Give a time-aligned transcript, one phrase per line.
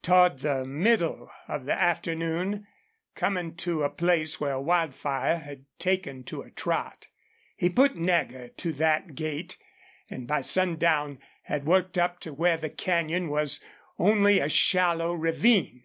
[0.00, 2.68] Toward the middle of the afternoon,
[3.16, 7.08] coming to a place where Wildfire had taken to a trot,
[7.56, 9.58] he put Nagger to that gait,
[10.08, 13.58] and by sundown had worked up to where the canyon was
[13.98, 15.82] only a shallow ravine.